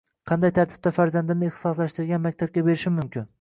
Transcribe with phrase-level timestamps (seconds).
[0.29, 3.29] Qanday tartibda farzandimni ixtisoslashtirilgan maktabga berishim mumkin?